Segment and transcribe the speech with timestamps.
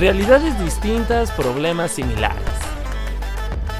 [0.00, 2.40] realidades distintas, problemas similares.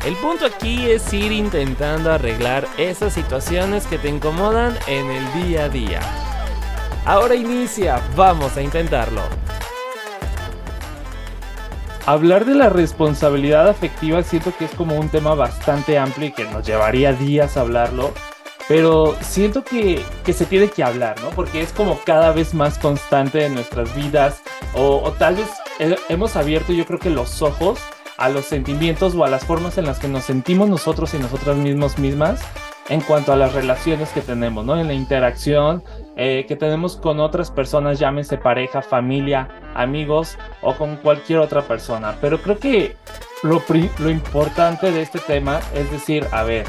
[0.05, 5.65] El punto aquí es ir intentando arreglar esas situaciones que te incomodan en el día
[5.65, 6.01] a día.
[7.07, 9.23] Ahora inicia, vamos a intentarlo.
[12.05, 16.45] Hablar de la responsabilidad afectiva siento que es como un tema bastante amplio y que
[16.45, 18.13] nos llevaría días hablarlo,
[18.69, 21.31] pero siento que, se tiene que hablar, ¿no?
[21.31, 24.43] Porque es como cada vez más constante en nuestras vidas
[24.75, 25.49] o, o tal vez
[26.09, 27.81] hemos abierto yo creo que los ojos
[28.17, 31.57] a los sentimientos o a las formas en las que nos sentimos nosotros y nosotras
[31.57, 32.41] mismos mismas
[32.91, 34.79] en cuanto a las relaciones que tenemos, ¿no?
[34.79, 35.83] En la interacción
[36.17, 42.17] eh, que tenemos con otras personas, llámense pareja, familia, amigos o con cualquier otra persona.
[42.21, 42.97] Pero creo que
[43.43, 43.63] lo,
[43.99, 46.67] lo importante de este tema es decir, a ver,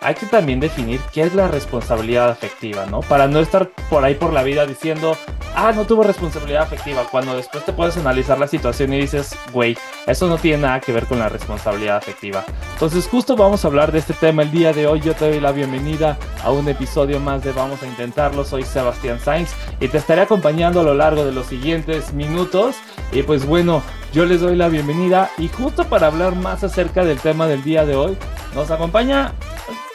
[0.00, 3.00] hay que también definir qué es la responsabilidad afectiva, ¿no?
[3.00, 5.16] Para no estar por ahí por la vida diciendo,
[5.56, 9.76] ah, no tuvo responsabilidad afectiva, cuando después te puedes analizar la situación y dices, güey,
[10.06, 12.44] eso no tiene nada que ver con la responsabilidad afectiva.
[12.74, 15.00] Entonces justo vamos a hablar de este tema el día de hoy.
[15.00, 18.44] Yo te doy la bienvenida a un episodio más de Vamos a Intentarlo.
[18.44, 22.76] Soy Sebastián Sainz y te estaré acompañando a lo largo de los siguientes minutos.
[23.10, 27.18] Y pues bueno, yo les doy la bienvenida y justo para hablar más acerca del
[27.18, 28.16] tema del día de hoy,
[28.54, 29.32] nos acompaña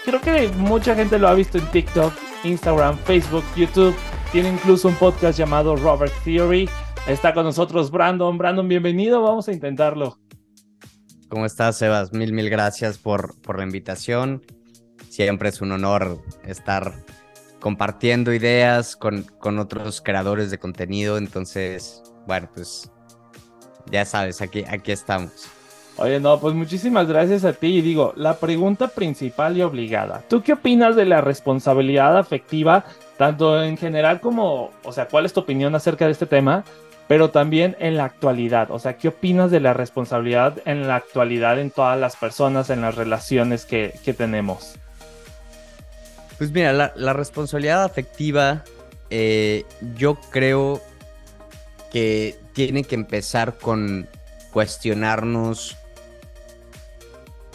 [0.06, 3.96] creo que mucha gente lo ha visto en TikTok, Instagram, Facebook, YouTube.
[4.32, 6.70] Tiene incluso un podcast llamado Robert Theory.
[7.06, 8.38] Está con nosotros Brandon.
[8.38, 9.22] Brandon, bienvenido.
[9.22, 10.18] Vamos a intentarlo.
[11.28, 12.14] ¿Cómo estás, Sebas?
[12.14, 14.42] Mil, mil gracias por, por la invitación.
[15.10, 16.94] Siempre es un honor estar
[17.60, 21.18] compartiendo ideas con, con otros creadores de contenido.
[21.18, 22.90] Entonces, bueno, pues
[23.92, 25.32] ya sabes, aquí, aquí estamos.
[25.98, 27.78] Oye, no, pues muchísimas gracias a ti.
[27.78, 30.24] Y digo, la pregunta principal y obligada.
[30.28, 32.86] ¿Tú qué opinas de la responsabilidad afectiva,
[33.18, 36.64] tanto en general como, o sea, cuál es tu opinión acerca de este tema,
[37.08, 38.72] pero también en la actualidad?
[38.72, 42.82] O sea, ¿qué opinas de la responsabilidad en la actualidad en todas las personas, en
[42.82, 44.76] las relaciones que, tenemos?
[46.38, 48.64] Pues mira, la, responsabilidad afectiva,
[49.10, 50.82] eh, yo creo
[51.92, 54.08] que tiene que empezar con
[54.52, 55.78] cuestionarnos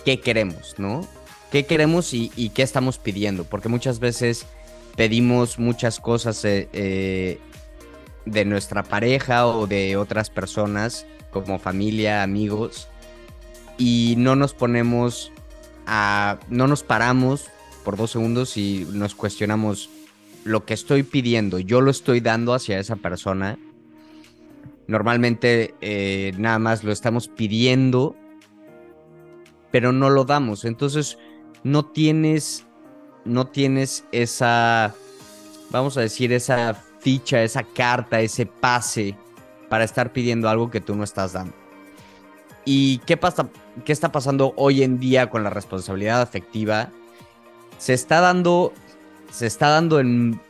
[0.07, 1.05] qué queremos, ¿no?
[1.51, 3.43] ¿Qué queremos y, qué estamos pidiendo?
[3.43, 4.47] Porque muchas veces
[4.95, 7.41] pedimos muchas cosas eh, eh,
[8.25, 12.87] de nuestra pareja o de otras personas, como familia, amigos,
[13.79, 15.33] y no nos ponemos
[15.87, 16.39] a.
[16.51, 17.47] no nos paramos
[17.85, 19.91] por dos segundos y nos cuestionamos
[20.45, 23.59] lo que estoy pidiendo, yo lo estoy dando hacia esa persona.
[24.87, 28.15] Normalmente eh, nada más lo estamos pidiendo
[29.77, 30.65] pero no lo damos.
[30.65, 31.19] Entonces,
[31.63, 32.65] no tienes,
[33.27, 34.95] no tienes esa,
[35.69, 39.15] vamos a decir, esa ficha, esa carta, ese pase
[39.69, 41.53] para estar pidiendo algo que tú no estás dando.
[42.65, 43.51] ¿Y qué pasa?
[43.85, 46.89] ¿Qué está pasando hoy en día con la responsabilidad afectiva?
[47.77, 48.73] Se está dando,
[49.31, 50.41] se está dando en,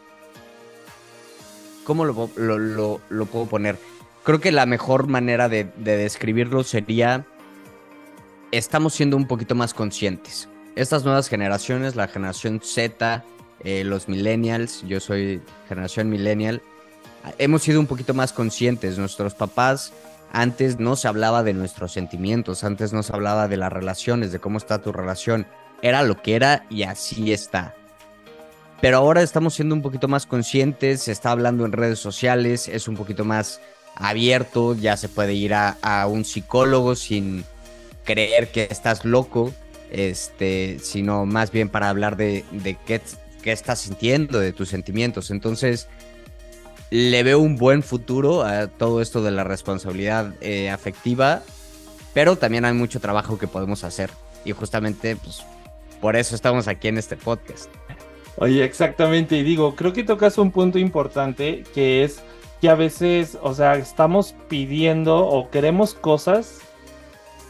[1.82, 3.76] ¿cómo lo, lo, puedo poner?
[4.22, 7.26] Creo que la mejor manera de describirlo sería
[8.52, 10.48] estamos siendo un poquito más conscientes.
[10.74, 13.24] Estas nuevas generaciones, la generación Z,
[13.60, 16.62] eh, los millennials, yo soy generación millennial,
[17.38, 18.98] hemos sido un poquito más conscientes.
[18.98, 19.92] Nuestros papás
[20.32, 24.38] antes no se hablaba de nuestros sentimientos, antes no se hablaba de las relaciones, de
[24.38, 25.46] cómo está tu relación.
[25.82, 27.74] Era lo que era y así está.
[28.80, 32.88] Pero ahora estamos siendo un poquito más conscientes, se está hablando en redes sociales, es
[32.88, 33.60] un poquito más
[33.94, 37.46] abierto, ya se puede ir a un psicólogo sin,
[38.06, 39.52] creer que estás loco,
[39.90, 42.44] este, sino más bien para hablar de,
[42.86, 43.02] qué,
[43.44, 45.30] estás sintiendo, de tus sentimientos.
[45.30, 45.88] Entonces,
[46.90, 51.42] le veo un buen futuro a todo esto de la responsabilidad eh, afectiva,
[52.14, 54.10] pero también hay mucho trabajo que podemos hacer.
[54.44, 55.44] Y justamente, pues,
[56.00, 57.68] por eso estamos aquí en este podcast.
[58.38, 62.22] Oye, exactamente, y digo, creo que tocas un punto importante que es
[62.60, 66.60] que a veces, o sea, estamos pidiendo o queremos cosas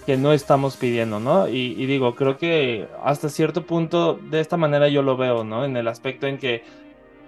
[0.07, 1.49] que no estamos pidiendo, ¿no?
[1.49, 5.65] Y, digo, creo que hasta cierto punto de esta manera yo lo veo, ¿no?
[5.65, 6.63] En el aspecto en que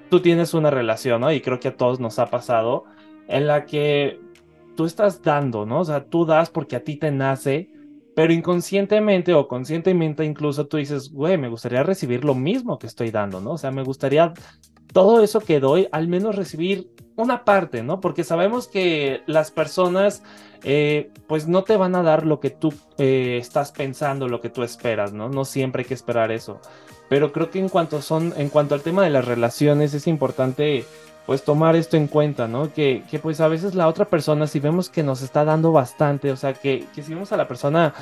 [0.08, 1.32] tú tienes una relación, ¿no?
[1.32, 2.84] Y creo que a todos nos ha pasado,
[3.26, 4.20] en la que
[4.76, 5.80] tú estás dando, ¿no?
[5.80, 7.68] O sea, tú das porque a ti te nace,
[8.14, 13.10] pero inconscientemente o conscientemente incluso tú dices, güey, me gustaría recibir lo mismo que estoy
[13.10, 13.52] dando, ¿no?
[13.52, 14.32] O sea, me gustaría
[14.92, 18.00] todo eso que doy, al menos recibir una parte, ¿no?
[18.00, 20.22] Porque sabemos que las personas,
[20.62, 24.50] eh, pues no te van a dar lo que tú eh, estás pensando, lo que
[24.50, 25.28] tú esperas, ¿no?
[25.28, 26.60] No siempre hay que esperar eso.
[27.08, 30.84] Pero creo que en cuanto son, en cuanto al tema de las relaciones, es importante
[31.26, 32.72] pues tomar esto en cuenta, ¿no?
[32.72, 36.30] Que, que, pues a veces la otra persona, si vemos que nos está dando bastante,
[36.30, 37.92] o sea, que, que si vemos a la persona,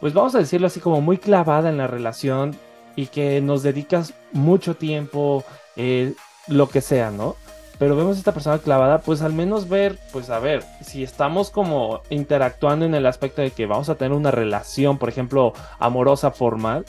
[0.00, 2.56] pues vamos a decirlo así como muy clavada en la relación
[2.96, 5.44] y que nos dedicas mucho tiempo,
[5.76, 6.14] eh,
[6.48, 7.36] lo que sea, ¿no?
[7.78, 11.50] Pero vemos a esta persona clavada, pues al menos ver, pues a ver, si estamos
[11.50, 16.30] como interactuando en el aspecto de que vamos a tener una relación, por ejemplo, amorosa,
[16.30, 16.84] formal,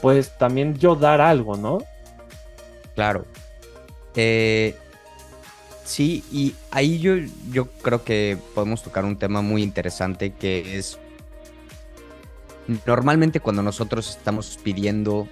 [0.00, 1.78] pues también yo dar algo, ¿no?
[2.94, 3.26] Claro.
[4.14, 4.76] Eh,
[5.84, 7.16] sí, y ahí yo,
[7.50, 10.98] yo creo que podemos tocar un tema muy interesante que es
[12.86, 15.28] normalmente cuando nosotros estamos pidiendo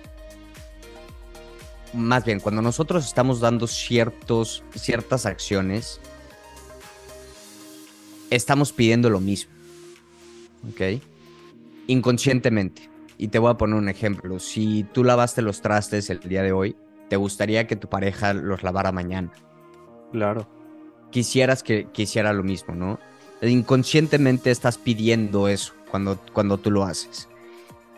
[1.93, 6.01] más bien, cuando nosotros estamos dando ciertos, ciertas acciones,
[8.31, 9.53] estamos pidiendo lo mismo.
[10.71, 11.03] ¿Ok?
[11.87, 12.91] Inconscientemente.
[13.17, 14.39] Y te voy a poner un ejemplo.
[14.39, 16.77] Si tú lavaste los trastes el día de hoy,
[17.09, 19.33] te gustaría que tu pareja los lavara mañana.
[20.13, 20.49] Claro.
[21.11, 22.99] Quisieras que, hiciera lo mismo, ¿no?
[23.41, 27.29] Inconscientemente estás pidiendo eso cuando, cuando tú lo haces.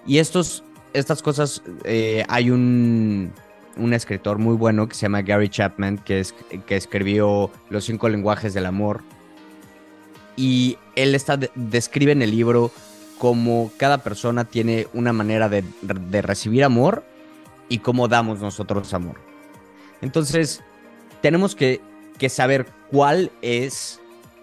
[0.06, 0.62] Y estos,
[0.92, 3.32] estas cosas, eh, hay un,
[3.80, 6.34] un escritor muy bueno que se llama Gary Chapman, que, es,
[6.66, 9.02] que escribió Los cinco lenguajes del amor.
[10.36, 12.70] Y él está, describe en el libro
[13.18, 15.64] cómo cada persona tiene una manera de,
[16.22, 17.04] recibir amor
[17.68, 19.16] y cómo damos nosotros amor.
[20.00, 20.62] Entonces,
[21.20, 21.80] tenemos que,
[22.18, 24.00] que saber cuál es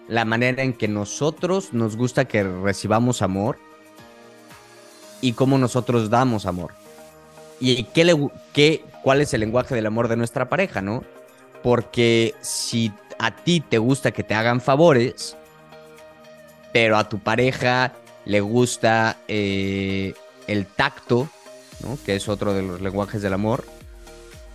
[0.07, 3.57] la manera en que nosotros nos gusta que recibamos amor
[5.22, 6.74] y cómo nosotros damos amor.
[7.60, 11.01] Y qué le, qué, cuál es el lenguaje del amor de nuestra pareja, ¿no?
[11.63, 15.38] Porque si a ti te gusta que te hagan favores,
[16.74, 17.94] pero a tu pareja
[18.25, 20.13] le gusta eh,
[20.48, 21.30] el tacto,
[21.80, 21.98] ¿no?
[22.06, 23.63] que es otro de los lenguajes del amor,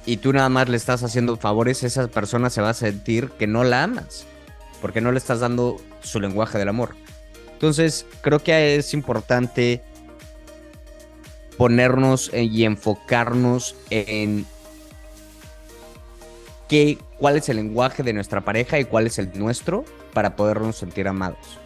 [0.04, 3.46] y tú nada más le estás haciendo favores, esa persona se va a sentir que
[3.46, 4.26] no la amas,
[4.82, 6.94] porque no le estás dando su lenguaje del amor.
[7.54, 9.82] Entonces, creo que es importante
[11.62, 14.46] ponernos y enfocarnos en
[16.68, 20.74] qué, cuál es el lenguaje de nuestra pareja y cuál es el nuestro para podernos
[20.74, 21.60] sentir amados.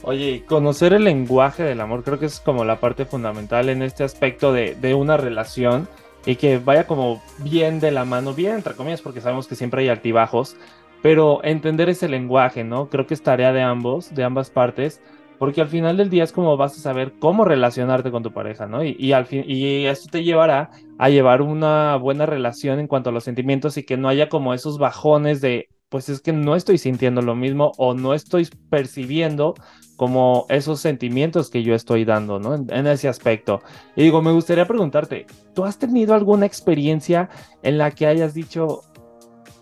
[0.00, 4.02] Oye, conocer el lenguaje del amor creo que es como la parte fundamental en este
[4.02, 5.88] aspecto de, de una relación
[6.24, 9.82] y que vaya como bien de la mano, bien entre comillas, porque sabemos que siempre
[9.82, 10.56] hay altibajos,
[11.02, 12.88] pero entender ese lenguaje, ¿no?
[12.88, 15.02] Creo que es tarea de ambos, de ambas partes,
[15.42, 18.68] porque al final del día es como vas a saber cómo relacionarte con tu pareja,
[18.68, 18.84] ¿no?
[18.84, 23.12] Y, al fin, y esto te llevará a llevar una buena relación en cuanto a
[23.12, 26.78] los sentimientos y que no haya como esos bajones de, pues es que no estoy
[26.78, 29.54] sintiendo lo mismo o no estoy percibiendo
[29.96, 32.54] como esos sentimientos que yo estoy dando, ¿no?
[32.54, 33.62] En, en, ese aspecto.
[33.96, 37.30] Y digo, me gustaría preguntarte, ¿tú has tenido alguna experiencia
[37.64, 38.82] en la que hayas dicho,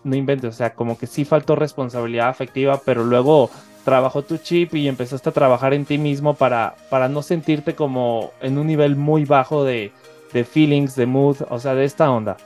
[0.03, 3.49] no inventes, o sea, como que sí faltó responsabilidad afectiva, pero luego
[3.83, 8.31] trabajó tu chip y empezaste a trabajar en ti mismo para, para no sentirte como
[8.41, 9.91] en un nivel muy bajo de,
[10.33, 12.37] de feelings, de mood, o sea, de esta onda.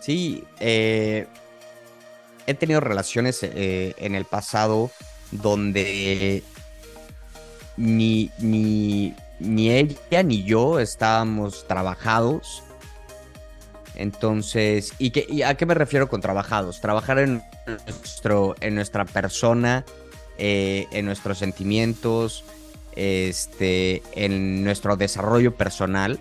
[0.00, 1.26] Sí, eh,
[2.46, 4.90] he tenido relaciones eh, en el pasado
[5.30, 6.42] donde
[7.76, 12.62] ni, ni, ni ella ni yo estábamos trabajados
[14.00, 16.80] entonces, ¿y, qué, a qué me refiero con trabajados?
[16.80, 19.84] Trabajar en, nuestro, en nuestra persona,
[20.38, 22.42] eh, en nuestros sentimientos,
[22.96, 26.18] este, en nuestro desarrollo personal.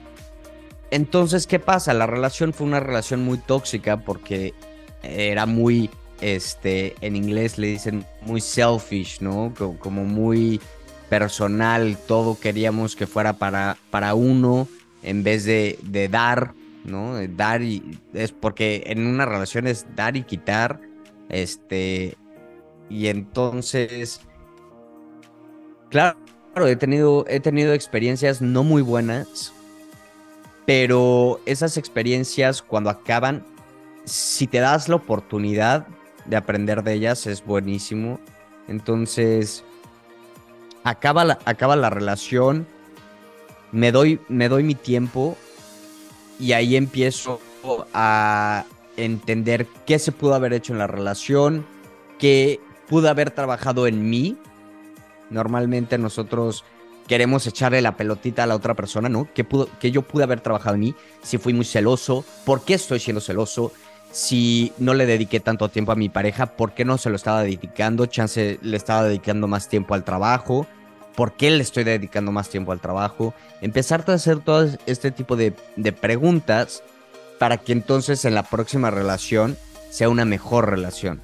[0.91, 1.93] Entonces, ¿qué pasa?
[1.93, 4.53] La relación fue una relación muy tóxica porque
[5.01, 5.89] era muy,
[6.19, 9.53] este, en inglés le dicen muy selfish, ¿no?
[9.79, 10.59] Como, muy
[11.07, 14.67] personal, todo queríamos que fuera para, para uno
[15.01, 16.58] en vez de, de dar
[16.89, 17.15] ¿no?
[17.29, 17.99] Dar y.
[18.13, 20.79] Es porque en una relación es dar y quitar.
[21.29, 22.17] Este.
[22.89, 24.21] Y entonces.
[25.89, 26.17] Claro,
[26.65, 29.53] he tenido, he tenido experiencias no muy buenas.
[30.65, 33.43] Pero esas experiencias, cuando acaban,
[34.05, 35.87] si te das la oportunidad
[36.25, 38.19] de aprender de ellas, es buenísimo.
[38.67, 39.63] Entonces.
[40.83, 42.65] Acaba la, acaba la relación.
[43.71, 45.37] Me doy, me doy mi tiempo
[46.39, 47.39] y ahí empiezo
[47.93, 48.65] a
[48.95, 51.65] entender qué se pudo haber hecho en la relación,
[52.17, 54.37] qué pudo haber trabajado en mí.
[55.29, 56.63] Normalmente nosotros
[57.07, 59.27] queremos echarle la pelotita a la otra persona, ¿no?
[59.33, 60.95] ¿Qué, pudo, yo pude haber trabajado en mí?
[61.21, 63.71] Si fui muy celoso, ¿por qué estoy siendo celoso?
[64.11, 67.43] Si no le dediqué tanto tiempo a mi pareja, ¿por qué no se lo estaba
[67.43, 68.05] dedicando?
[68.05, 70.65] Chance le estaba dedicando más tiempo al trabajo
[71.19, 75.35] por qué le estoy dedicando más tiempo al trabajo, empezar a hacer todo este tipo
[75.35, 75.51] de,
[75.91, 76.81] preguntas
[77.37, 79.57] para que entonces en la próxima relación
[79.89, 81.19] sea una mejor relación.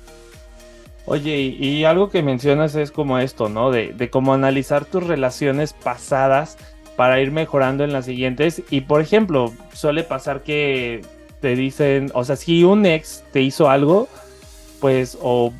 [1.06, 3.72] Oye, y, algo que mencionas es como esto, ¿no?
[3.72, 6.58] De, de cómo analizar tus relaciones pasadas
[6.98, 8.64] para ir mejorando en las siguientes.
[8.70, 11.04] Y por ejemplo, suele pasar que
[11.40, 14.10] te dicen, o sea, si un ex te hizo algo,
[14.82, 15.54] pues, o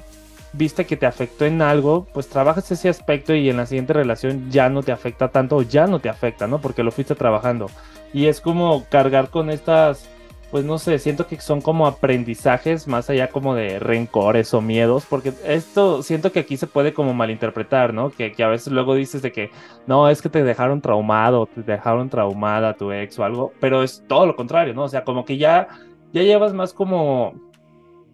[0.58, 4.50] viste que te afectó en algo, pues trabajas ese aspecto y en la siguiente relación
[4.50, 6.62] ya no te afecta tanto o ya no te afecta, ¿no?
[6.62, 7.70] Porque lo fuiste trabajando.
[8.14, 10.10] Y es como cargar con estas
[10.52, 15.06] pues no sé, siento que son como aprendizajes más allá como de rencores o miedos,
[15.10, 18.10] porque esto siento que aquí se puede como malinterpretar, ¿no?
[18.10, 19.52] Que, a veces luego dices de que
[19.86, 24.04] no, es que te dejaron traumado, te dejaron traumada tu ex o algo, pero es
[24.08, 24.84] todo lo contrario, ¿no?
[24.84, 25.68] O sea, como que ya,
[26.14, 27.34] ya llevas más como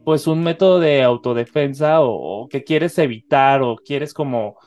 [0.03, 4.57] pues un método de autodefensa o, o que quieres evitar o quieres como,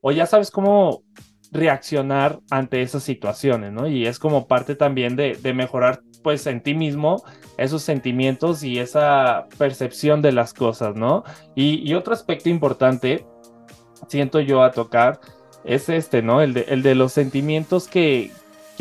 [0.00, 1.04] o ya sabes cómo
[1.52, 3.86] reaccionar ante esas situaciones, ¿no?
[3.86, 7.22] Y es como parte también de, mejorar pues en ti mismo
[7.58, 11.24] esos sentimientos y esa percepción de las cosas, ¿no?
[11.54, 13.26] Y, otro aspecto importante,
[14.08, 15.20] siento yo a tocar,
[15.64, 16.40] es este, ¿no?
[16.40, 18.30] El de, el de los sentimientos que,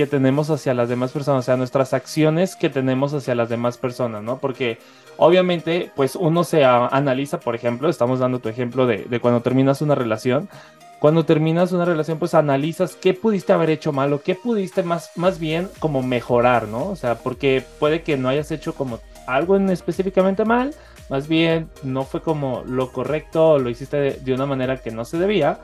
[0.01, 3.77] que tenemos hacia las demás personas, o sea, nuestras acciones que tenemos hacia las demás
[3.77, 4.39] personas, ¿no?
[4.39, 4.79] Porque
[5.17, 9.79] obviamente, pues uno se analiza, por ejemplo, estamos dando tu ejemplo de, de cuando terminas
[9.83, 10.49] una relación,
[10.97, 15.11] cuando terminas una relación, pues analizas qué pudiste haber hecho mal o qué pudiste más,
[15.17, 16.87] más bien como mejorar, ¿no?
[16.87, 20.73] O sea, porque puede que no hayas hecho como algo en específicamente mal,
[21.09, 25.19] más bien no fue como lo correcto lo hiciste de, una manera que no se
[25.19, 25.59] debía,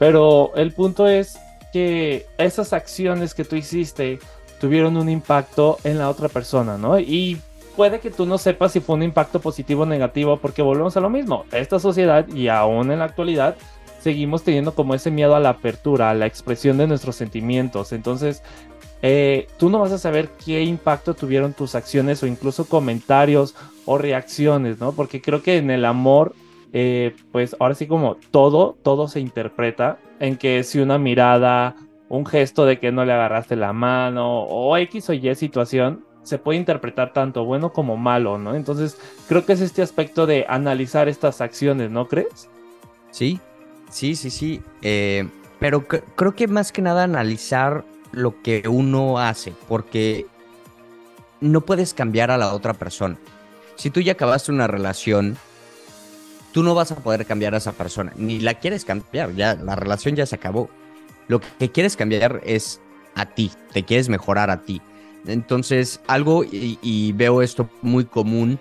[0.00, 1.38] pero el punto es
[2.38, 4.18] esas acciones que tú hiciste
[4.60, 6.98] tuvieron un impacto en la otra persona, ¿no?
[6.98, 7.40] Y
[7.76, 11.00] puede que tú no sepas si fue un impacto positivo o negativo, porque volvemos a
[11.00, 11.44] lo mismo.
[11.52, 13.56] Esta sociedad y aún en la actualidad
[14.00, 17.92] seguimos teniendo como ese miedo a la apertura, a la expresión de nuestros sentimientos.
[17.92, 18.42] Entonces,
[19.02, 23.54] eh, tú no vas a saber qué impacto tuvieron tus acciones o incluso comentarios
[23.84, 24.92] o reacciones, ¿no?
[24.92, 26.34] Porque creo que en el amor,
[26.72, 31.76] eh, pues ahora sí como todo, todo se interpreta en que si una mirada,
[32.08, 36.38] un gesto de que no le agarraste la mano o X o Y situación, se
[36.38, 38.54] puede interpretar tanto bueno como malo, ¿no?
[38.54, 42.48] Entonces, creo que es este aspecto de analizar estas acciones, ¿no crees?
[43.12, 43.40] Sí,
[43.90, 44.62] Sí, sí, sí.
[44.82, 50.26] Eh, pero creo que más que nada analizar lo que uno hace, porque
[51.40, 53.16] no puedes cambiar a la otra persona.
[53.76, 55.36] Si tú ya acabaste una relación,
[56.56, 59.76] tú no vas a poder cambiar a esa persona, ni la quieres cambiar, ya la
[59.76, 60.70] relación ya se acabó.
[61.28, 62.80] Lo que quieres cambiar es
[63.14, 64.80] a ti, te quieres mejorar a ti.
[65.26, 68.58] Entonces, algo, y, veo esto muy común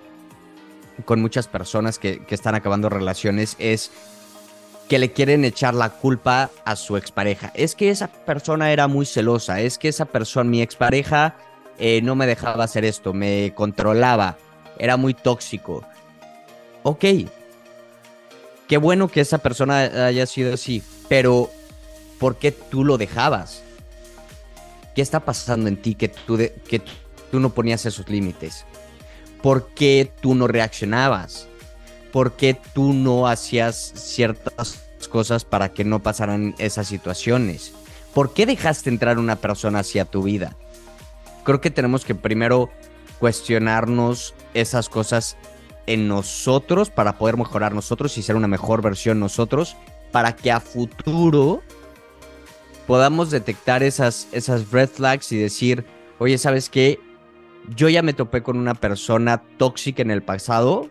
[1.06, 3.92] con muchas personas que, están acabando relaciones, es
[4.90, 7.54] que le quieren echar la culpa a su expareja.
[7.56, 11.38] Es que esa persona era muy celosa, es que esa persona, mi expareja,
[11.80, 14.36] eh, no me dejaba hacer esto, me controlaba,
[14.80, 15.86] era muy tóxico.
[16.84, 17.06] Ok,
[18.68, 21.50] qué bueno que esa persona haya sido así, pero
[22.20, 23.64] ¿por qué tú lo dejabas?
[24.96, 26.82] ¿Qué está pasando en ti que tú, que
[27.32, 28.66] tú no ponías esos límites?
[29.42, 31.48] ¿Por qué tú no reaccionabas?
[32.16, 34.80] por qué tú no hacías ciertas
[35.12, 37.74] cosas para que no pasaran esas situaciones.
[38.14, 40.56] ¿Por qué dejaste entrar una persona hacia tu vida?
[41.44, 42.70] Creo que tenemos que primero
[43.20, 45.36] cuestionarnos esas cosas
[45.88, 49.76] en nosotros para poder mejorar nosotros y ser una mejor versión nosotros
[50.12, 51.62] para que a futuro
[52.88, 55.86] podamos detectar esas, esas red flags y decir,
[56.20, 57.00] oye, ¿sabes qué?
[57.76, 60.90] Yo ya me topé con una persona tóxica en el pasado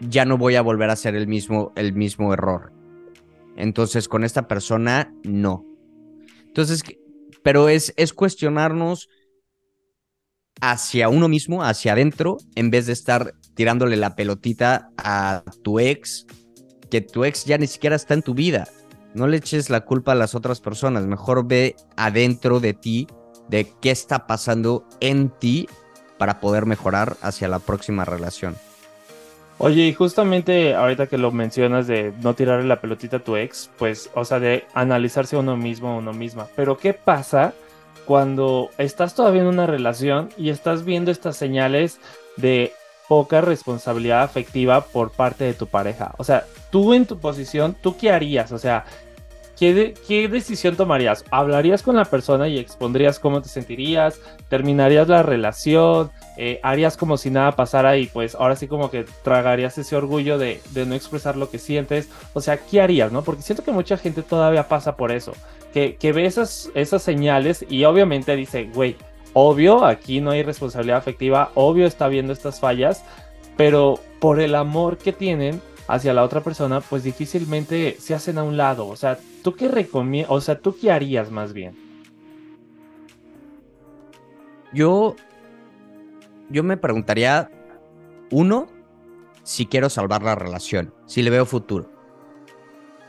[0.00, 2.72] ya no voy a volver a hacer el mismo, el mismo error.
[3.56, 5.64] Entonces, con esta persona, no.
[6.46, 6.82] Entonces,
[7.42, 9.08] pero es, es cuestionarnos
[10.60, 16.26] hacia uno mismo, hacia adentro, en vez de estar tirándole la pelotita a tu ex,
[16.90, 18.66] que tu ex ya ni siquiera está en tu vida.
[19.12, 23.06] No le eches la culpa a las otras personas, mejor ve adentro de ti
[23.50, 25.68] de qué está pasando en ti
[26.16, 28.56] para poder mejorar hacia la próxima relación.
[29.58, 33.68] Oye, y justamente ahorita que lo mencionas de no tirarle la pelotita a tu ex,
[33.76, 36.46] pues, o sea, de analizarse a uno mismo o uno misma.
[36.56, 37.52] Pero, ¿qué pasa
[38.06, 42.00] cuando estás todavía en una relación y estás viendo estas señales
[42.38, 42.72] de
[43.10, 46.14] poca responsabilidad afectiva por parte de tu pareja?
[46.16, 48.52] O sea, tú en tu posición, ¿tú qué harías?
[48.52, 48.84] O sea,
[49.58, 51.22] ¿Qué, ¿qué, decisión tomarías?
[51.30, 54.18] ¿Hablarías con la persona y expondrías cómo te sentirías?
[54.48, 56.10] ¿Terminarías la relación?
[56.38, 60.38] Eh, harías como si nada pasara y pues ahora sí como que tragarías ese orgullo
[60.38, 62.08] de, no expresar lo que sientes.
[62.32, 63.22] O sea, ¿qué harías, no?
[63.22, 65.32] Porque siento que mucha gente todavía pasa por eso,
[65.74, 68.96] que, que ve esas, esas señales y obviamente dice, güey,
[69.32, 73.04] obvio, aquí no hay responsabilidad afectiva, obvio está viendo estas fallas,
[73.56, 78.44] pero por el amor que tienen hacia la otra persona, pues difícilmente se hacen a
[78.44, 78.86] un lado.
[78.86, 80.30] O sea, ¿tú qué recomiendas?
[80.30, 81.74] O sea, ¿tú qué harías más bien?
[84.72, 85.16] Yo,
[86.48, 87.50] yo me preguntaría,
[88.30, 88.68] uno,
[89.42, 91.90] si quiero salvar la relación, si le veo futuro.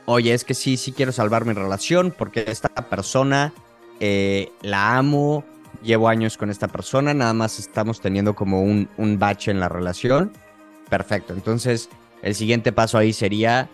[0.06, 3.54] Oye, es que sí, sí quiero salvar mi relación porque esta persona
[4.00, 5.46] eh, la amo,
[5.84, 9.70] llevo años con esta persona, nada más estamos teniendo como un, un bache en la
[9.70, 10.32] relación.
[10.90, 11.90] Perfecto, entonces
[12.22, 13.70] el siguiente paso ahí sería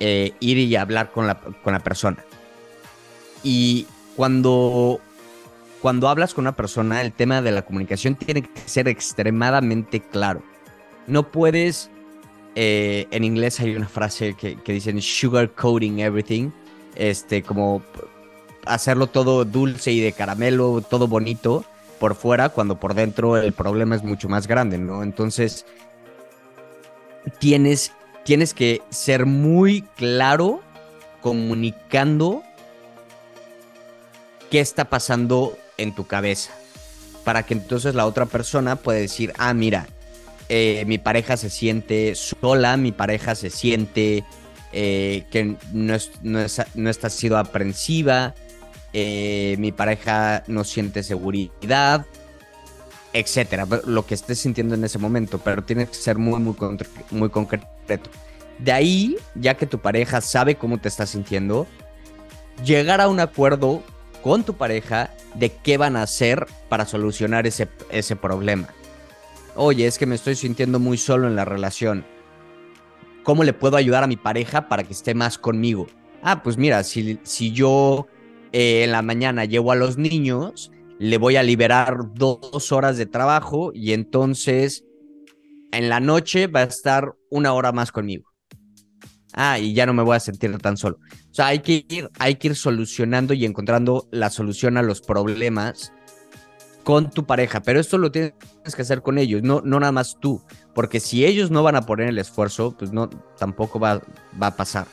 [0.00, 2.24] eh, ir y hablar con la, con la persona.
[3.42, 5.00] Y cuando,
[5.80, 10.42] cuando hablas con una persona, el tema de la comunicación tiene que ser extremadamente claro.
[11.06, 11.90] No puedes,
[12.54, 16.50] eh, en inglés hay una frase que, que dicen sugar coating everything,
[16.94, 17.82] este, como
[18.66, 21.64] hacerlo todo dulce y de caramelo, todo bonito
[21.98, 25.02] por fuera, cuando por dentro el problema es mucho más grande, ¿no?
[25.02, 25.64] Entonces,
[27.38, 27.92] tienes,
[28.24, 30.62] tienes que ser muy claro
[31.20, 32.42] comunicando
[34.50, 36.52] qué está pasando en tu cabeza.
[37.24, 39.86] Para que entonces la otra persona pueda decir, ah, mira,
[40.48, 44.24] eh, mi pareja se siente sola, mi pareja se siente
[44.72, 46.40] eh, que no, no,
[46.74, 48.34] no está sido aprensiva,
[48.92, 52.06] eh, mi pareja no siente seguridad,
[53.12, 56.54] etcétera, lo que estés sintiendo en ese momento, pero tiene que ser muy, muy,
[57.10, 58.10] muy concreto.
[58.58, 61.66] De ahí, ya que tu pareja sabe cómo te estás sintiendo,
[62.64, 63.82] llegar a un acuerdo
[64.22, 68.68] con tu pareja de qué van a hacer para solucionar ese, ese problema.
[69.56, 72.04] Oye, es que me estoy sintiendo muy solo en la relación.
[73.22, 75.86] ¿Cómo le puedo ayudar a mi pareja para que esté más conmigo?
[76.22, 78.06] Ah, pues mira, si, si yo
[78.52, 83.06] eh, en la mañana llevo a los niños, le voy a liberar dos horas de
[83.06, 84.84] trabajo y entonces
[85.72, 88.30] en la noche va a estar una hora más conmigo.
[89.32, 90.98] Ah, y ya no me voy a sentir tan solo.
[91.30, 95.00] O sea, hay que ir, hay que ir solucionando y encontrando la solución a los
[95.00, 95.92] problemas
[96.84, 98.34] con tu pareja, pero esto lo tienes
[98.74, 100.42] que hacer con ellos, no, no nada más tú,
[100.74, 104.02] porque si ellos no van a poner el esfuerzo, pues no, tampoco va,
[104.40, 104.86] va a pasar.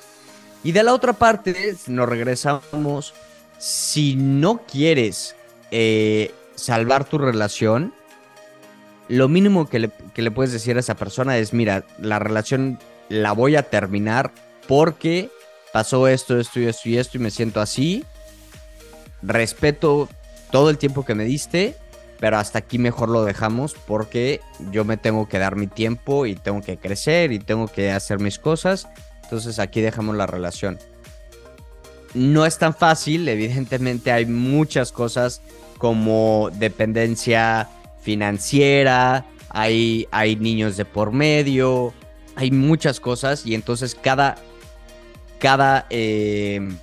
[0.63, 3.13] Y de la otra parte, nos regresamos
[3.60, 5.36] si no quieres
[5.69, 7.93] eh, salvar tu relación,
[9.08, 13.56] lo mínimo que le, puedes decir a esa persona es, mira, la relación la voy
[13.56, 14.32] a terminar
[14.67, 15.30] porque
[15.74, 18.06] pasó esto, esto y esto y esto y me siento así.
[19.22, 20.08] Respeto
[20.52, 21.76] todo el tiempo que me diste,
[22.19, 24.39] pero hasta aquí mejor lo dejamos porque
[24.72, 28.19] yo me tengo que dar mi tiempo y tengo que crecer y tengo que hacer
[28.19, 28.88] mis cosas.
[29.24, 30.80] Entonces aquí dejamos la relación
[32.13, 35.41] no es tan fácil, evidentemente hay muchas cosas
[35.78, 37.69] como dependencia
[38.02, 41.93] financiera, hay, hay niños de por medio,
[42.36, 44.38] hay muchas cosas y entonces cada,
[45.39, 46.78] cada, em,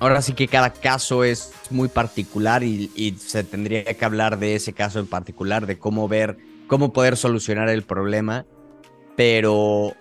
[0.00, 4.54] ahora sí que cada caso es muy particular y, y, se tendría que hablar de
[4.54, 8.46] ese caso en particular, de cómo ver, cómo poder solucionar el problema,
[9.16, 9.94] pero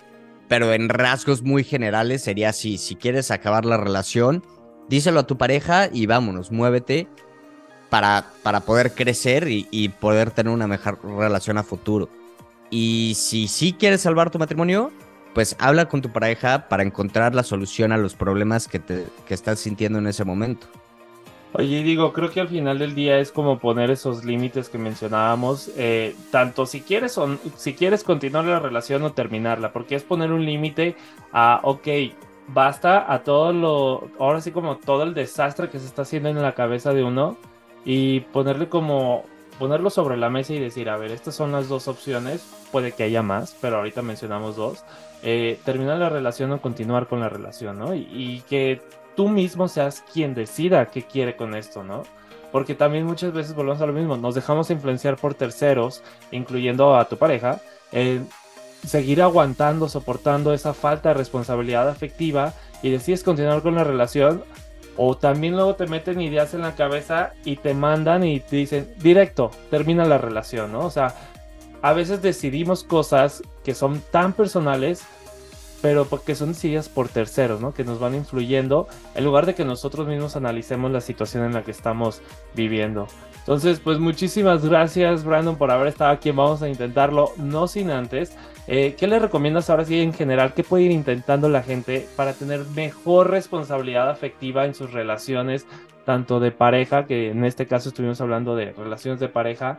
[0.47, 4.43] pero en rasgos muy generales sería así, si quieres acabar la relación,
[4.89, 7.07] díselo a tu pareja y vámonos, muévete
[7.89, 12.10] para, para poder crecer y, poder tener una mejor relación a futuro.
[12.69, 14.91] Y si sí quieres salvar tu matrimonio,
[15.33, 19.33] pues habla con tu pareja para encontrar la solución a los problemas que, te, que
[19.33, 20.67] estás sintiendo en ese momento.
[21.57, 25.71] Oye, digo, creo que al final del día es como poner esos límites que mencionábamos,
[25.75, 30.31] eh, tanto si quieres o si quieres continuar la relación o terminarla, porque es poner
[30.31, 30.95] un límite
[31.31, 31.87] a, ok,
[32.49, 36.39] basta a todo lo, ahora sí como todo el desastre que se está haciendo en
[36.39, 37.37] la cabeza de uno
[37.83, 39.23] y ponerle como,
[39.57, 43.01] ponerlo sobre la mesa y decir, a ver, estas son las dos opciones, puede que
[43.01, 44.85] haya más, pero ahorita mencionamos dos,
[45.23, 47.95] eh, terminar la relación o continuar con la relación, ¿no?
[47.95, 48.79] y que
[49.17, 52.03] tú mismo seas quien decida qué quiere con esto, ¿no?
[52.51, 57.10] Porque también muchas veces volvemos a lo mismo, nos dejamos influenciar por terceros, incluyendo a
[57.10, 57.60] tu pareja,
[57.91, 58.30] en
[58.86, 62.53] seguir aguantando, soportando esa falta de responsabilidad afectiva
[62.84, 64.43] y decides continuar con la relación
[64.97, 68.93] o también luego te meten ideas en la cabeza y te mandan y te dicen
[68.97, 70.86] directo, termina la relación, ¿no?
[70.86, 71.15] O sea,
[71.82, 75.03] a veces decidimos cosas que son tan personales
[75.81, 77.73] pero porque son decididas por terceros, ¿no?
[77.73, 81.63] Que nos van influyendo en lugar de que nosotros mismos analicemos la situación en la
[81.63, 82.21] que estamos
[82.55, 83.07] viviendo.
[83.39, 86.31] Entonces, pues muchísimas gracias, Brandon, por haber estado aquí.
[86.31, 88.35] Vamos a intentarlo, no sin antes.
[88.67, 90.53] Eh, ¿Qué le recomiendas ahora sí en general?
[90.53, 95.65] ¿Qué puede ir intentando la gente para tener mejor responsabilidad afectiva en sus relaciones?
[96.07, 99.77] tanto de pareja, que en este caso estuvimos hablando de relaciones de pareja,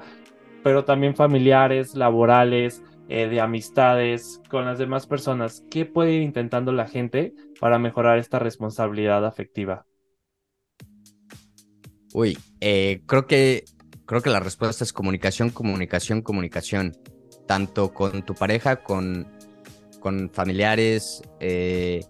[0.62, 5.64] pero también familiares, laborales, eh, de amistades con las demás personas.
[5.70, 9.86] ¿Qué puede ir intentando la gente para mejorar esta responsabilidad afectiva?
[12.12, 13.64] Uy, eh, creo que
[14.04, 16.98] creo que la respuesta es comunicación, comunicación, comunicación.
[17.46, 19.26] Tanto con tu pareja, con,
[20.00, 22.04] con familiares, eh,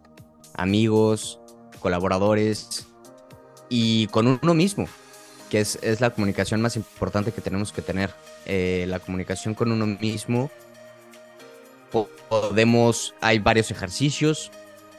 [0.55, 1.41] amigos,
[1.79, 2.89] colaboradores
[3.69, 4.89] y con uno mismo,
[5.49, 8.11] que es, es, la comunicación más importante que tenemos que tener.
[8.49, 10.51] la comunicación con uno mismo
[11.91, 14.51] podemos, hay varios ejercicios,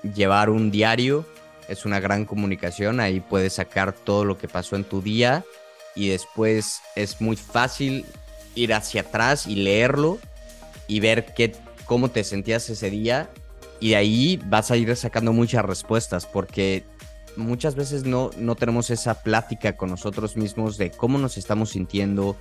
[0.03, 1.25] llevar un diario
[1.69, 5.45] es una gran comunicación, ahí puedes sacar todo lo que pasó en tu día
[5.95, 8.05] y después es muy fácil
[8.55, 10.17] ir hacia atrás y leerlo
[10.87, 13.29] y ver qué, cómo te sentías ese día.
[13.79, 16.83] Y de ahí vas a ir sacando muchas respuestas porque
[17.35, 22.35] muchas veces no, no tenemos esa plática con nosotros mismos de cómo nos estamos sintiendo,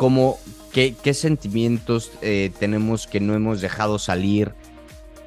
[0.00, 0.38] cómo,
[0.72, 4.54] qué, sentimientos eh, tenemos que no hemos dejado salir.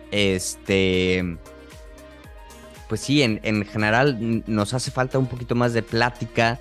[0.09, 1.37] Este,
[2.89, 6.59] pues sí, en, general nos hace falta un poquito más de plática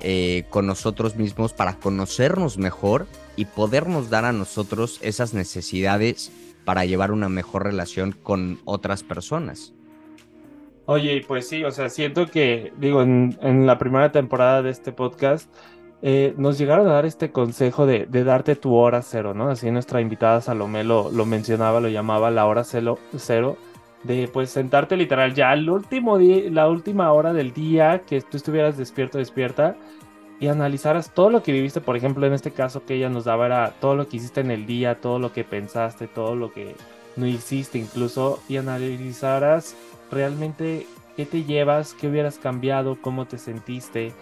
[0.00, 6.32] eh, con nosotros mismos para conocernos mejor y podernos dar a nosotros esas necesidades
[6.64, 9.72] para llevar una mejor relación con otras personas.
[10.86, 15.48] Oye, pues sí, o sea, siento que, digo, en la primera temporada de este podcast,
[16.06, 19.48] eh, nos llegaron a dar este consejo de, darte tu hora cero, ¿no?
[19.48, 23.56] Así nuestra invitada Salomé lo, mencionaba, lo llamaba la hora cero, cero
[24.02, 28.36] de pues sentarte literal ya al último día, la última hora del día que tú
[28.36, 29.76] estuvieras despierto, despierta
[30.40, 33.46] y analizaras todo lo que viviste, por ejemplo, en este caso que ella nos daba
[33.46, 36.76] era todo lo que hiciste en el día, todo lo que pensaste, todo lo que
[37.16, 39.74] no hiciste incluso y analizaras
[40.10, 40.86] realmente
[41.16, 44.12] qué te llevas, qué hubieras cambiado, cómo te sentiste,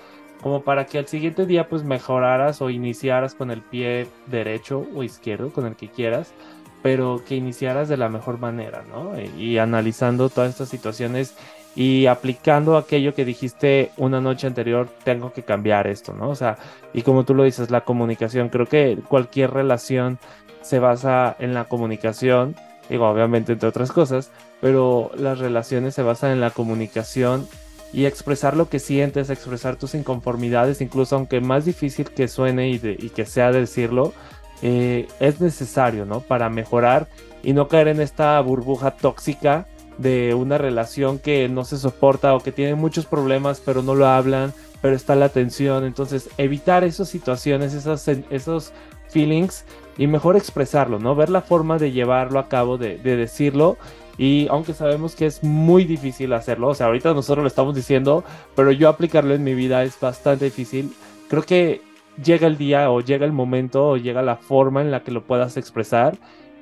[0.42, 5.04] como para que al siguiente día pues mejoraras o iniciaras con el pie derecho o
[5.04, 6.34] izquierdo, con el que quieras,
[6.82, 9.12] pero que iniciaras de la mejor manera, ¿no?
[9.38, 11.36] Y, analizando todas estas situaciones
[11.76, 16.28] y aplicando aquello que dijiste una noche anterior, tengo que cambiar esto, ¿no?
[16.28, 16.58] O sea,
[16.92, 20.18] y como tú lo dices, la comunicación, creo que cualquier relación
[20.60, 22.56] se basa en la comunicación,
[22.90, 27.46] digo, obviamente entre otras cosas, pero las relaciones se basan en la comunicación
[27.92, 32.78] y expresar lo que sientes, expresar tus inconformidades, incluso aunque más difícil que suene y,
[32.78, 34.12] que sea decirlo,
[34.62, 36.20] eh, es necesario, ¿no?
[36.20, 37.08] Para mejorar
[37.42, 39.66] y no caer en esta burbuja tóxica
[39.98, 44.06] de una relación que no se soporta o que tiene muchos problemas pero no lo
[44.06, 45.84] hablan, pero está la tensión.
[45.84, 48.72] Entonces, evitar esas situaciones, esos, esos
[49.10, 49.66] feelings
[49.98, 51.14] y mejor expresarlo, ¿no?
[51.14, 53.76] Ver la forma de llevarlo a cabo, de decirlo
[54.18, 58.24] y aunque sabemos que es muy difícil hacerlo, o sea, ahorita nosotros lo estamos diciendo,
[58.54, 60.92] pero yo aplicarlo en mi vida es bastante difícil.
[61.28, 61.80] Creo que
[62.22, 65.26] llega el día o llega el momento o llega la forma en la que lo
[65.26, 66.18] puedas expresar.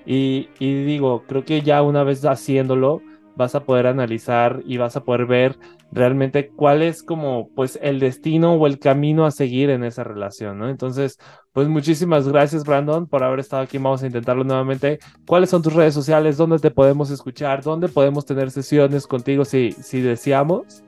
[0.06, 3.02] Y, y digo, creo que ya una vez haciéndolo,
[3.36, 5.58] vas a poder analizar y vas a poder ver
[5.92, 10.58] realmente cuál es como pues el destino o el camino a seguir en esa relación,
[10.58, 10.68] ¿no?
[10.68, 11.18] Entonces,
[11.52, 14.98] pues muchísimas gracias Brandon por haber estado aquí, vamos a intentarlo nuevamente.
[15.26, 16.36] ¿Cuáles son tus redes sociales?
[16.36, 17.62] ¿Dónde te podemos escuchar?
[17.62, 20.82] ¿Dónde podemos tener sesiones contigo si, si deseamos?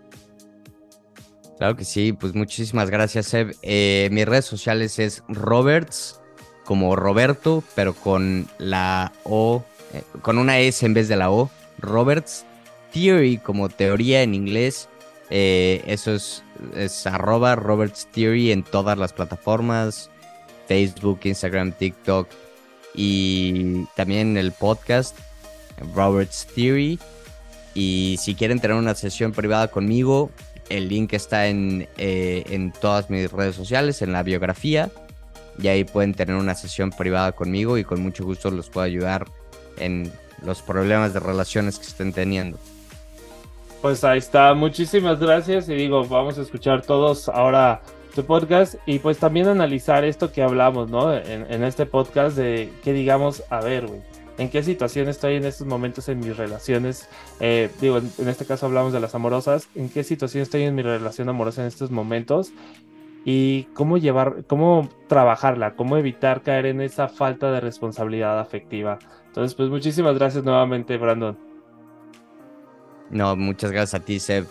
[1.59, 3.55] Claro que sí, pues muchísimas gracias, Seb.
[3.63, 6.21] Eh, mis redes sociales es Roberts,
[6.65, 11.51] como Roberto, pero con la O, eh, con una S en vez de la O.
[11.79, 12.45] Roberts
[12.93, 14.89] Theory como teoría en inglés.
[15.31, 16.45] Eh, eso es,
[16.75, 20.11] es arroba Roberts Theory en todas las plataformas.
[20.73, 22.27] Facebook, Instagram, TikTok.
[22.95, 25.15] Y también el podcast
[25.95, 26.99] Roberts Theory.
[27.75, 30.31] Y si quieren tener una sesión privada conmigo,
[30.71, 34.91] el link está en, eh, en todas mis redes sociales, en la biografía.
[35.63, 39.27] Y ahí pueden tener una sesión privada conmigo y con mucho gusto los puedo ayudar
[39.77, 40.11] en
[40.43, 42.59] los problemas de relaciones que estén teniendo.
[43.83, 47.83] Pues ahí está, muchísimas gracias y digo, vamos a escuchar todos ahora
[48.15, 51.15] tu podcast y pues también analizar esto que hablamos, ¿no?
[51.15, 54.01] En, este podcast de que digamos, a ver, güey,
[54.39, 57.09] ¿en qué situación estoy en estos momentos en mis relaciones?
[57.41, 60.75] Eh, digo, en, en, este caso hablamos de las amorosas, ¿en qué situación estoy en
[60.75, 62.53] mi relación amorosa en estos momentos?
[63.25, 68.99] Y cómo llevar, cómo trabajarla, cómo evitar caer en esa falta de responsabilidad afectiva.
[69.29, 71.39] Entonces, pues muchísimas gracias nuevamente, Brandon.
[73.11, 74.47] No, muchas gracias a ti, Seb.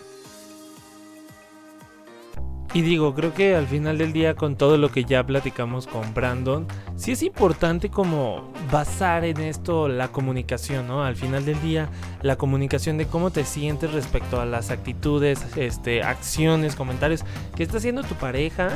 [2.74, 6.14] Y digo, creo que al final del día con todo lo que ya platicamos con
[6.14, 11.04] Brandon, sí es importante como basar en esto la comunicación, ¿no?
[11.04, 11.90] Al final del día,
[12.22, 17.76] la comunicación de cómo te sientes respecto a las actitudes, este, acciones, comentarios que está
[17.76, 18.70] haciendo tu pareja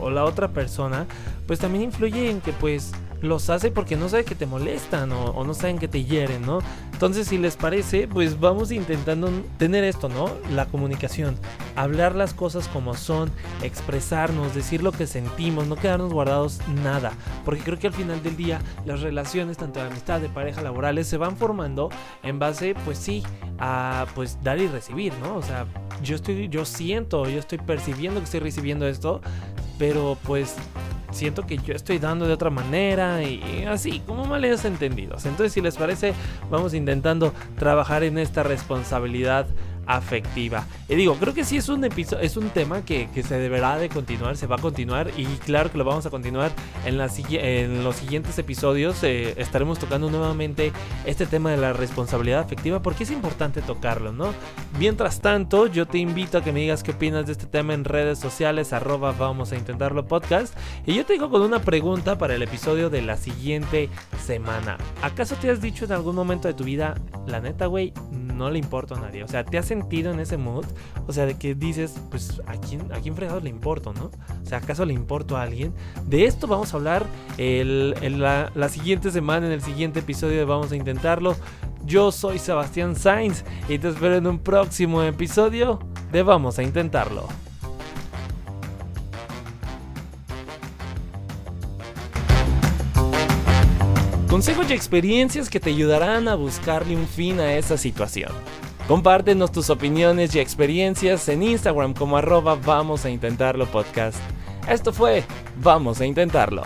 [0.00, 1.04] o, la otra persona,
[1.46, 5.44] pues también influye en que pues los hace porque no sabe que te molestan o,
[5.44, 6.58] no saben que te hieren, ¿no?
[6.92, 10.30] Entonces, si les parece, pues vamos intentando tener esto, ¿no?
[10.54, 11.36] La comunicación,
[11.74, 13.30] hablar las cosas como son,
[13.62, 17.12] expresarnos, decir lo que sentimos, no quedarnos guardados nada,
[17.44, 21.06] porque creo que al final del día las relaciones, tanto de amistad, de pareja, laborales,
[21.06, 21.90] se van formando
[22.22, 23.22] en base, pues sí,
[23.58, 25.36] a pues dar y recibir, ¿no?
[25.36, 25.66] O sea,
[26.02, 29.20] yo estoy, yo siento, yo estoy percibiendo que estoy recibiendo esto,
[29.78, 30.56] pero pues
[31.16, 35.26] siento que yo estoy dando de otra manera y así, como males entendidos.
[35.26, 36.14] Entonces, si les parece,
[36.50, 39.46] vamos intentando trabajar en esta responsabilidad
[39.86, 40.66] afectiva.
[40.88, 43.88] Y digo, creo que sí es un episodio, es un tema que, se deberá de
[43.88, 46.52] continuar, se va a continuar y claro que lo vamos a continuar
[46.84, 49.02] en, la, en los siguientes episodios.
[49.02, 50.72] Eh, estaremos tocando nuevamente
[51.06, 54.34] este tema de la responsabilidad afectiva porque es importante tocarlo, ¿no?
[54.78, 57.84] Mientras tanto, yo te invito a que me digas qué opinas de este tema en
[57.84, 60.56] redes sociales, arroba vamos a intentarlo podcast.
[60.86, 63.90] Y yo te digo con una pregunta para el episodio de la siguiente
[64.24, 64.78] semana.
[65.02, 66.94] ¿Acaso te has dicho en algún momento de tu vida,
[67.26, 69.24] la neta, güey, no le importa a nadie?
[69.24, 70.64] O sea, ¿te has sentido en ese mood?
[71.08, 74.12] O sea, de que dices, pues, ¿a quién, a quién fregados le importo, no?
[74.44, 75.74] O sea, ¿acaso le importo a alguien?
[76.06, 77.04] De esto vamos a hablar
[77.36, 81.34] el, la, la siguiente semana, en el siguiente episodio de Vamos a Intentarlo.
[81.84, 85.80] Yo soy Sebastián Sainz y te espero en un próximo episodio
[86.12, 87.26] de Vamos a Intentarlo.
[94.36, 98.30] Consejos y experiencias que te ayudarán a buscarle un fin a esa situación.
[98.86, 104.18] Compártenos tus opiniones y experiencias en Instagram como arroba vamos a intentarlo podcast.
[104.68, 105.24] Esto fue
[105.62, 106.64] Vamos a intentarlo.